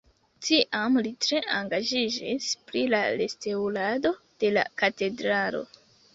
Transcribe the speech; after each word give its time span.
Tiam 0.45 0.95
li 1.07 1.11
tre 1.25 1.41
engaĝiĝis 1.57 2.47
pri 2.71 2.83
la 2.95 3.03
restaŭrado 3.21 4.15
de 4.43 4.53
la 4.57 4.67
katedralo. 4.83 5.65